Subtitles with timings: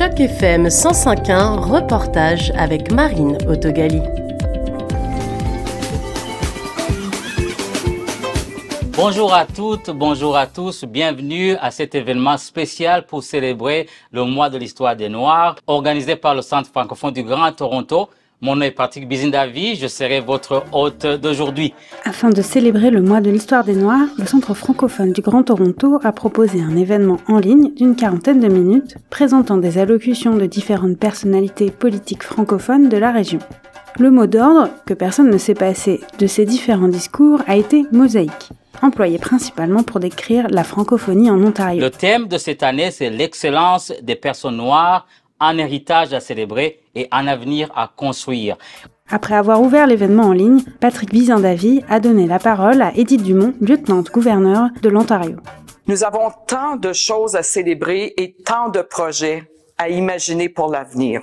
[0.00, 4.00] Choc FM 105.1, reportage avec Marine Autogali.
[8.96, 14.48] Bonjour à toutes, bonjour à tous, bienvenue à cet événement spécial pour célébrer le mois
[14.48, 18.08] de l'histoire des Noirs, organisé par le Centre francophone du Grand Toronto
[18.42, 21.74] mon nom est Patrick Bizindavi, je serai votre hôte d'aujourd'hui.
[22.04, 26.00] Afin de célébrer le mois de l'histoire des Noirs, le Centre francophone du Grand Toronto
[26.02, 30.98] a proposé un événement en ligne d'une quarantaine de minutes présentant des allocutions de différentes
[30.98, 33.40] personnalités politiques francophones de la région.
[33.98, 38.50] Le mot d'ordre, que personne ne sait passer de ces différents discours, a été mosaïque
[38.82, 41.82] employé principalement pour décrire la francophonie en Ontario.
[41.82, 45.06] Le thème de cette année, c'est l'excellence des personnes noires
[45.40, 48.56] un héritage à célébrer et un avenir à construire.
[49.08, 53.54] Après avoir ouvert l'événement en ligne, Patrick Bizin-Davy a donné la parole à Edith Dumont,
[53.60, 55.36] lieutenant-gouverneur de l'Ontario.
[55.88, 61.22] Nous avons tant de choses à célébrer et tant de projets à imaginer pour l'avenir.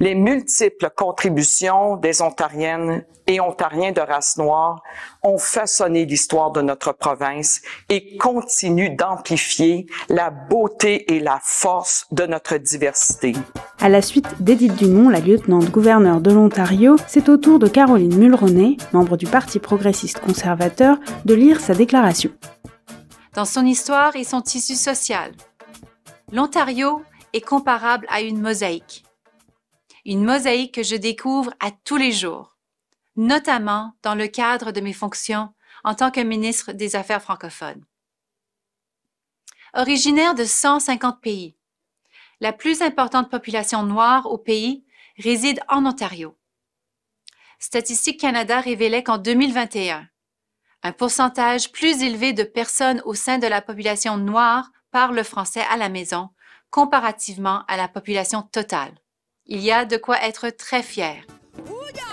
[0.00, 4.82] Les multiples contributions des Ontariennes et Ontariens de race noire
[5.22, 12.26] ont façonné l'histoire de notre province et continuent d'amplifier la beauté et la force de
[12.26, 13.34] notre diversité.
[13.80, 18.16] À la suite d'Édith Dumont, la lieutenant gouverneur de l'Ontario, c'est au tour de Caroline
[18.16, 22.30] Mulroney, membre du Parti progressiste conservateur, de lire sa déclaration.
[23.34, 25.32] Dans son histoire et son tissu social,
[26.32, 29.03] l'Ontario est comparable à une mosaïque
[30.04, 32.56] une mosaïque que je découvre à tous les jours,
[33.16, 35.52] notamment dans le cadre de mes fonctions
[35.82, 37.84] en tant que ministre des Affaires francophones.
[39.74, 41.56] Originaire de 150 pays,
[42.40, 44.84] la plus importante population noire au pays
[45.18, 46.36] réside en Ontario.
[47.58, 50.06] Statistique Canada révélait qu'en 2021,
[50.82, 55.64] un pourcentage plus élevé de personnes au sein de la population noire parlent le français
[55.70, 56.28] à la maison
[56.70, 58.94] comparativement à la population totale.
[59.46, 61.16] Il y a de quoi être très fier.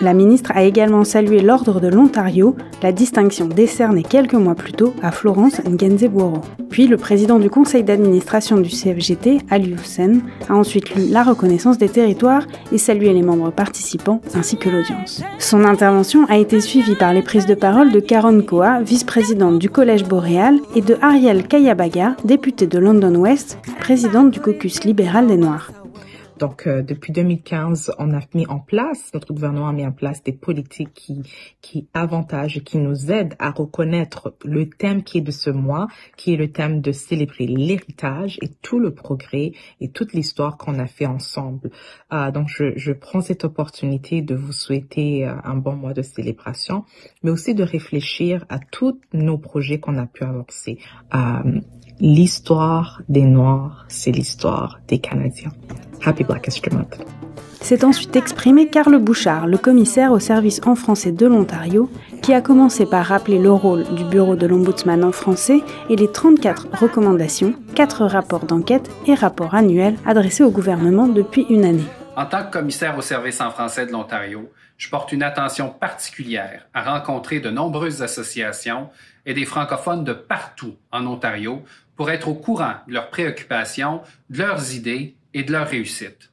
[0.00, 4.94] La ministre a également salué l'Ordre de l'Ontario, la distinction décernée quelques mois plus tôt
[5.02, 6.40] à Florence Ngenzeboro.
[6.70, 11.76] Puis le président du conseil d'administration du CFGT, Ali Hussein, a ensuite lu la reconnaissance
[11.76, 15.22] des territoires et salué les membres participants ainsi que l'audience.
[15.38, 19.68] Son intervention a été suivie par les prises de parole de Karen Koa, vice-présidente du
[19.68, 25.36] Collège Boréal, et de Ariel Kayabaga, députée de London West, présidente du caucus libéral des
[25.36, 25.72] Noirs.
[26.38, 30.22] Donc, euh, depuis 2015, on a mis en place, notre gouvernement a mis en place
[30.22, 31.22] des politiques qui,
[31.60, 36.34] qui avantagent, qui nous aident à reconnaître le thème qui est de ce mois, qui
[36.34, 40.86] est le thème de célébrer l'héritage et tout le progrès et toute l'histoire qu'on a
[40.86, 41.70] fait ensemble.
[42.12, 46.02] Euh, donc, je, je, prends cette opportunité de vous souhaiter euh, un bon mois de
[46.02, 46.84] célébration,
[47.22, 50.78] mais aussi de réfléchir à tous nos projets qu'on a pu avancer.
[51.14, 51.60] Euh,
[52.00, 55.52] l'histoire des Noirs, c'est l'histoire des Canadiens.
[56.04, 56.98] Happy Black History Month.
[57.60, 61.90] C'est ensuite exprimé Carl Bouchard, le commissaire au service en français de l'Ontario,
[62.22, 65.60] qui a commencé par rappeler le rôle du bureau de l'Ombudsman en français
[65.90, 71.64] et les 34 recommandations, 4 rapports d'enquête et rapports annuels adressés au gouvernement depuis une
[71.64, 71.84] année.
[72.16, 76.66] En tant que commissaire au service en français de l'Ontario, je porte une attention particulière
[76.72, 78.88] à rencontrer de nombreuses associations
[79.26, 81.62] et des francophones de partout en Ontario
[81.96, 84.00] pour être au courant de leurs préoccupations,
[84.30, 86.30] de leurs idées et de leur réussite.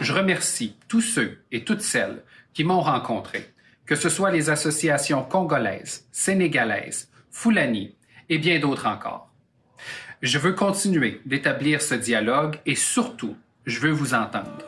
[0.00, 3.46] Je remercie tous ceux et toutes celles qui m'ont rencontré,
[3.86, 7.94] que ce soit les associations congolaises, sénégalaises, Foulani
[8.28, 9.28] et bien d'autres encore.
[10.22, 13.36] Je veux continuer d'établir ce dialogue et surtout,
[13.66, 14.64] je veux vous entendre.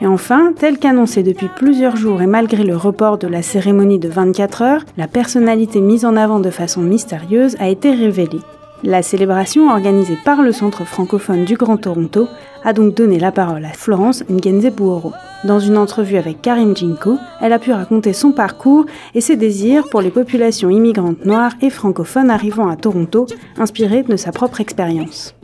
[0.00, 4.08] Et enfin, tel qu'annoncé depuis plusieurs jours et malgré le report de la cérémonie de
[4.08, 8.40] 24 heures, la personnalité mise en avant de façon mystérieuse a été révélée.
[8.84, 12.26] La célébration organisée par le Centre francophone du Grand Toronto
[12.64, 15.12] a donc donné la parole à Florence Ngenzebuoro.
[15.44, 19.88] Dans une entrevue avec Karim Jinko, elle a pu raconter son parcours et ses désirs
[19.88, 23.26] pour les populations immigrantes noires et francophones arrivant à Toronto,
[23.56, 25.36] inspirées de sa propre expérience.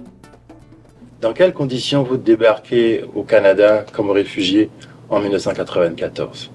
[1.20, 4.68] Dans quelles conditions vous débarquez au Canada comme réfugié
[5.10, 6.50] en 1994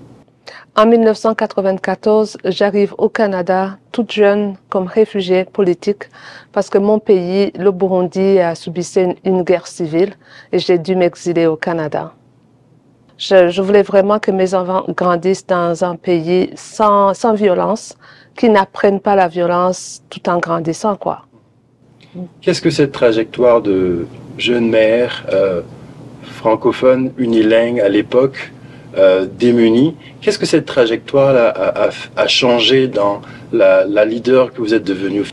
[0.76, 6.06] en 1994, j'arrive au Canada toute jeune comme réfugiée politique
[6.52, 8.88] parce que mon pays, le Burundi, a subi
[9.24, 10.14] une, guerre civile
[10.52, 12.14] et j'ai dû m'exiler au Canada.
[13.20, 17.96] Je, voulais vraiment que mes enfants grandissent dans un pays sans, violence,
[18.36, 21.28] qui n'apprennent pas la violence tout en grandissant, quoi.
[22.42, 24.08] Qu'est-ce que cette trajectoire de
[24.40, 25.62] jeune mère euh,
[26.24, 28.52] francophone unilingue à l'époque
[28.98, 29.96] euh, démunis.
[30.22, 31.54] Qu'est-ce que cette trajectoire-là
[32.16, 35.24] a, changé dans la, leader que vous êtes devenue?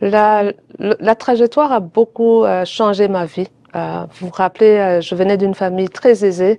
[0.00, 5.14] La, la, trajectoire a beaucoup euh, changé ma vie Euh, vous vous rappelez, euh, je
[5.14, 6.58] venais d'une famille très aisée.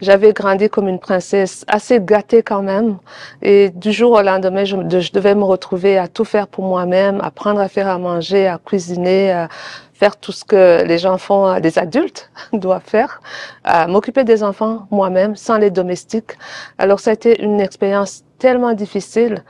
[0.00, 2.98] J'avais grandi comme une princesse, assez gâtée quand même.
[3.42, 4.76] Et du jour au lendemain, je,
[5.12, 9.30] devais me retrouver à tout faire pour moi-même, apprendre à faire à manger, à cuisiner,
[9.30, 9.48] à
[9.94, 13.20] faire tout ce que les enfants, les adultes doivent faire,
[13.64, 16.32] à m'occuper des enfants moi-même, sans les domestiques.
[16.78, 19.42] Alors ça a été une expérience tellement difficile,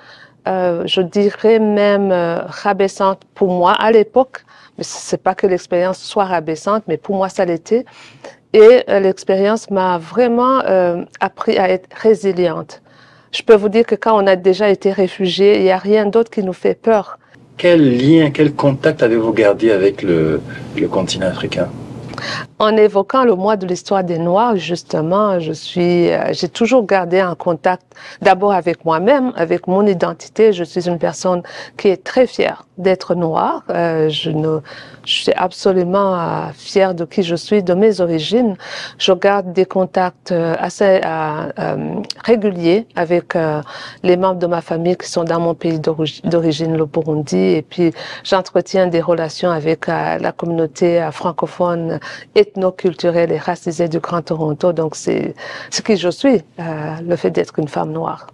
[0.48, 4.44] euh, je dirais même euh, rabaissante pour moi à l'époque
[4.76, 7.84] mais c'est pas que l'expérience soit rabaissante, mais pour moi, ça l'était.
[8.52, 10.60] Et euh, l'expérience m'a vraiment
[11.18, 12.80] appris à être résiliente.
[13.32, 16.06] Je peux vous dire que quand on a déjà été réfugié, il n'y a rien
[16.06, 17.18] d'autre qui nous fait peur.
[17.56, 20.40] Quel lien, quel contact avez-vous gardé avec le
[20.88, 21.68] continent africain?
[22.58, 27.20] En évoquant le mois de l'histoire des Noirs, justement, je suis, euh, j'ai toujours gardé
[27.20, 27.82] un contact
[28.20, 30.52] d'abord avec moi-même, avec mon identité.
[30.52, 31.42] Je suis une personne
[31.76, 33.62] qui est très fière d'être noire.
[33.70, 34.58] Euh, je ne,
[35.04, 38.56] je suis absolument euh, fière de qui je suis, de mes origines.
[38.98, 41.00] Je garde des contacts assez
[42.24, 43.34] réguliers avec
[44.02, 47.36] les membres de ma famille qui sont dans mon pays d'origine, le Burundi.
[47.36, 47.92] Et puis,
[48.24, 52.00] j'entretiens des relations avec la communauté francophone
[52.48, 54.72] ethno-culturelle et racisée du Grand Toronto.
[54.72, 55.34] Donc, c'est
[55.70, 58.26] ce qui je suis, le fait d'être une femme noire.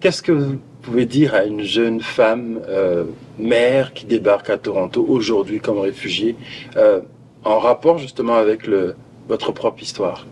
[0.00, 3.04] Qu'est-ce que vous pouvez dire à une jeune femme euh,
[3.38, 6.34] mère qui débarque à Toronto aujourd'hui comme réfugiée,
[6.76, 7.00] euh,
[7.44, 8.96] en rapport justement avec le,
[9.28, 10.26] votre propre histoire?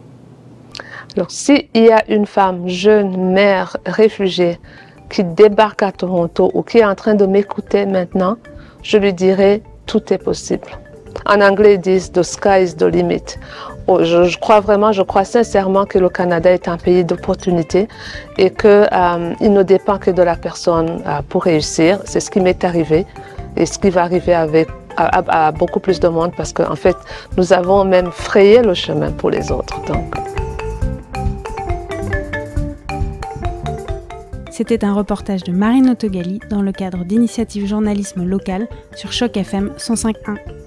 [1.16, 4.58] Alors, s'il y a une femme jeune mère réfugiée
[5.08, 8.36] qui débarque à Toronto ou qui est en train de m'écouter maintenant,
[8.82, 10.68] je lui dirais tout est possible.
[11.26, 13.38] En anglais, ils disent The sky is the limit.
[13.86, 17.88] Oh, je, crois vraiment, je crois sincèrement que le Canada est un pays d'opportunité
[18.38, 21.98] et qu'il euh, ne dépend que de la personne euh, pour réussir.
[22.04, 23.06] C'est ce qui m'est arrivé
[23.56, 26.96] et ce qui va arriver avec à, beaucoup plus de monde parce qu'en fait,
[27.36, 29.80] nous avons même frayé le chemin pour les autres.
[34.50, 39.72] C'était un reportage de Marine Autogali dans le cadre d'initiative journalisme local sur Choc FM
[39.78, 40.59] 105.1.